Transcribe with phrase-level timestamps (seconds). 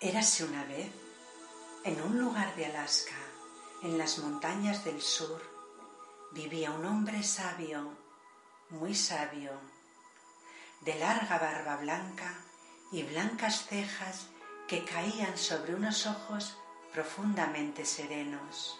[0.00, 0.92] Érase una vez,
[1.82, 3.16] en un lugar de Alaska,
[3.82, 5.40] en las montañas del sur,
[6.32, 7.96] vivía un hombre sabio,
[8.68, 9.52] muy sabio,
[10.82, 12.34] de larga barba blanca
[12.92, 14.26] y blancas cejas
[14.68, 16.58] que caían sobre unos ojos
[16.92, 18.78] profundamente serenos.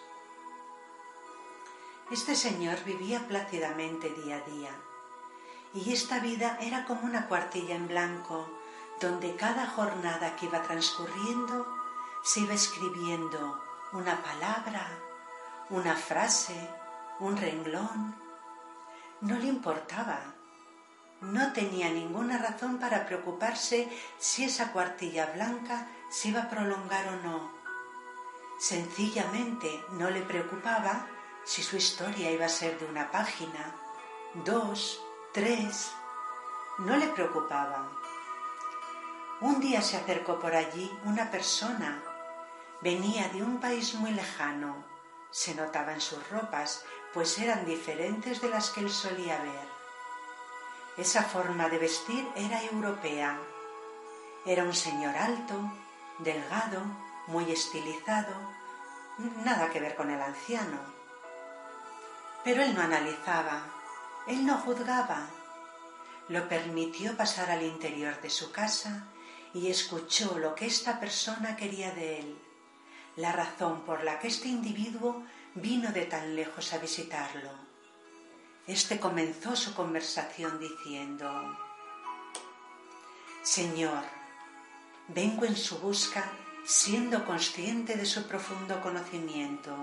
[2.11, 4.75] Este señor vivía plácidamente día a día,
[5.73, 8.47] y esta vida era como una cuartilla en blanco
[8.99, 11.67] donde cada jornada que iba transcurriendo
[12.23, 13.61] se iba escribiendo
[13.93, 14.87] una palabra,
[15.69, 16.69] una frase,
[17.19, 18.15] un renglón.
[19.21, 20.19] No le importaba.
[21.21, 27.15] No tenía ninguna razón para preocuparse si esa cuartilla blanca se iba a prolongar o
[27.23, 27.51] no.
[28.59, 31.07] Sencillamente no le preocupaba
[31.43, 33.73] si su historia iba a ser de una página,
[34.45, 35.01] dos,
[35.33, 35.91] tres.
[36.79, 37.89] No le preocupaba.
[39.39, 42.01] Un día se acercó por allí una persona.
[42.81, 44.83] Venía de un país muy lejano.
[45.29, 49.67] Se notaba en sus ropas, pues eran diferentes de las que él solía ver.
[50.97, 53.37] Esa forma de vestir era europea.
[54.43, 55.71] Era un señor alto,
[56.17, 56.81] delgado,
[57.27, 58.33] muy estilizado,
[59.45, 60.79] nada que ver con el anciano.
[62.43, 63.61] Pero él no analizaba,
[64.25, 65.27] él no juzgaba.
[66.27, 69.03] Lo permitió pasar al interior de su casa
[69.57, 72.37] y escuchó lo que esta persona quería de él,
[73.15, 75.23] la razón por la que este individuo
[75.55, 77.49] vino de tan lejos a visitarlo.
[78.67, 81.57] Este comenzó su conversación diciendo,
[83.41, 84.03] Señor,
[85.07, 86.31] vengo en su busca
[86.63, 89.75] siendo consciente de su profundo conocimiento.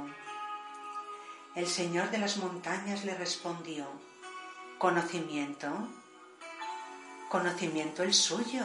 [1.57, 3.87] El Señor de las montañas le respondió,
[4.79, 5.69] ¿conocimiento?
[7.29, 8.63] ¿Conocimiento el suyo?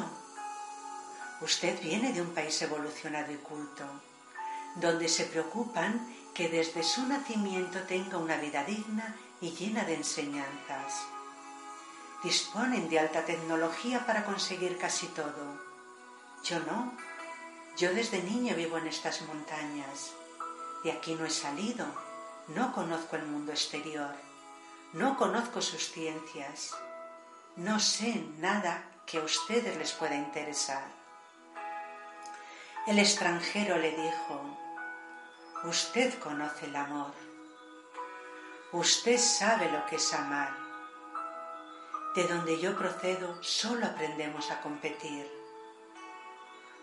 [1.42, 3.86] Usted viene de un país evolucionado y culto,
[4.76, 11.06] donde se preocupan que desde su nacimiento tenga una vida digna y llena de enseñanzas.
[12.24, 15.62] Disponen de alta tecnología para conseguir casi todo.
[16.44, 16.94] Yo no.
[17.78, 20.12] Yo desde niño vivo en estas montañas.
[20.84, 21.86] y aquí no he salido.
[22.50, 24.16] No conozco el mundo exterior.
[24.94, 26.76] No conozco sus ciencias.
[27.56, 30.99] No sé nada que a ustedes les pueda interesar.
[32.88, 34.58] El extranjero le dijo,
[35.66, 37.14] usted conoce el amor,
[38.72, 40.56] usted sabe lo que es amar.
[42.16, 45.30] De donde yo procedo solo aprendemos a competir.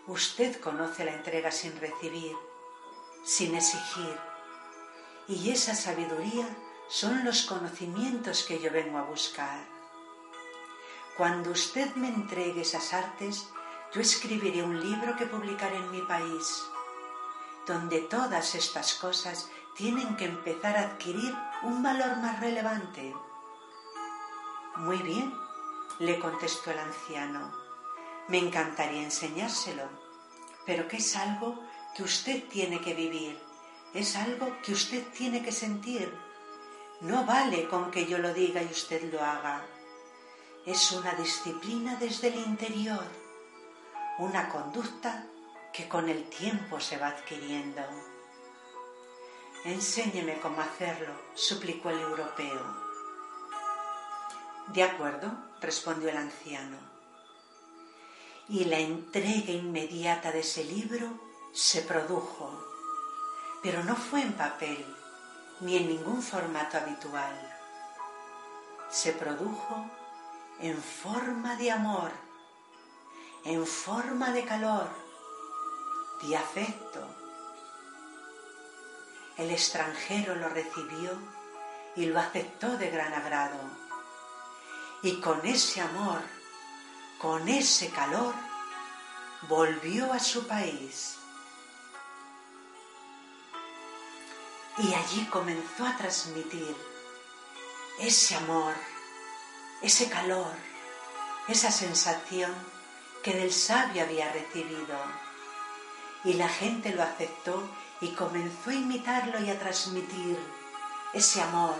[0.05, 2.37] Usted conoce la entrega sin recibir,
[3.25, 4.17] sin exigir,
[5.27, 6.47] y esa sabiduría
[6.87, 9.59] son los conocimientos que yo vengo a buscar.
[11.17, 13.49] Cuando usted me entregue esas artes,
[13.93, 16.65] yo escribiré un libro que publicaré en mi país,
[17.65, 21.33] donde todas estas cosas tienen que empezar a adquirir
[21.63, 23.15] un valor más relevante.
[24.75, 25.33] Muy bien,
[25.99, 27.51] le contestó el anciano,
[28.27, 29.89] me encantaría enseñárselo,
[30.65, 31.57] pero que es algo
[31.95, 33.39] que usted tiene que vivir,
[33.93, 36.13] es algo que usted tiene que sentir.
[36.99, 39.65] No vale con que yo lo diga y usted lo haga.
[40.65, 43.26] Es una disciplina desde el interior
[44.19, 45.25] una conducta
[45.71, 47.81] que con el tiempo se va adquiriendo.
[49.63, 52.87] Enséñeme cómo hacerlo, suplicó el europeo.
[54.67, 55.31] De acuerdo,
[55.61, 56.77] respondió el anciano.
[58.49, 61.09] Y la entrega inmediata de ese libro
[61.53, 62.49] se produjo,
[63.61, 64.85] pero no fue en papel
[65.59, 67.35] ni en ningún formato habitual.
[68.89, 69.85] Se produjo
[70.59, 72.26] en forma de amor
[73.47, 74.89] en forma de calor,
[76.21, 76.99] de afecto.
[79.37, 81.17] El extranjero lo recibió
[81.95, 83.57] y lo aceptó de gran agrado.
[85.01, 86.21] Y con ese amor,
[87.19, 88.33] con ese calor,
[89.47, 91.15] volvió a su país
[94.77, 96.75] y allí comenzó a transmitir
[97.99, 98.73] ese amor,
[99.81, 100.53] ese calor,
[101.47, 102.53] esa sensación
[103.27, 104.97] que del sabio había recibido.
[106.23, 107.61] Y la gente lo aceptó
[107.99, 110.39] y comenzó a imitarlo y a transmitir
[111.13, 111.75] ese amor,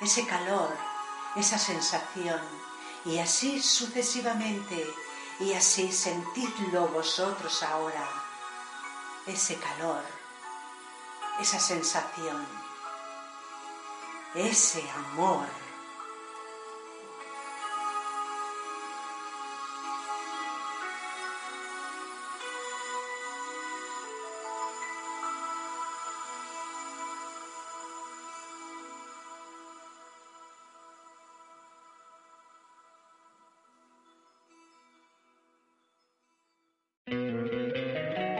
[0.00, 0.74] ese calor,
[1.36, 2.40] esa sensación.
[3.04, 4.86] Y así sucesivamente,
[5.40, 8.08] y así sentidlo vosotros ahora,
[9.26, 10.02] ese calor,
[11.38, 12.46] esa sensación,
[14.34, 15.65] ese amor.